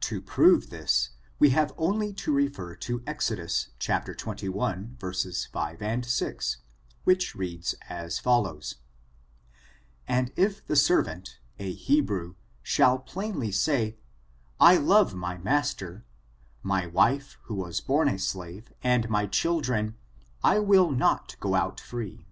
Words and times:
To 0.00 0.20
prove 0.20 0.68
this, 0.68 1.12
we 1.38 1.48
have 1.48 1.72
only 1.78 2.12
to 2.12 2.30
refer 2.30 2.74
to 2.76 3.02
Exod. 3.06 3.38
xxi, 3.38 6.04
6, 6.04 6.14
6, 6.14 6.56
which 7.04 7.34
reads 7.34 7.74
as 7.88 8.18
follows: 8.18 8.74
"And 10.06 10.30
if 10.36 10.62
the 10.66 10.76
servant 10.76 11.38
[a 11.58 11.72
Hebrew] 11.72 12.34
shall 12.62 12.98
plainly 12.98 13.50
say, 13.50 13.96
I 14.60 14.76
love 14.76 15.14
my 15.14 15.38
master, 15.38 16.04
my 16.62 16.84
wife 16.86 17.38
[who 17.44 17.54
was 17.54 17.80
bom 17.80 18.08
a 18.08 18.18
slave], 18.18 18.74
and 18.82 19.08
my 19.08 19.24
children, 19.24 19.96
I 20.44 20.58
will 20.58 20.90
not 20.90 21.34
go 21.40 21.54
out 21.54 21.80
free. 21.80 22.26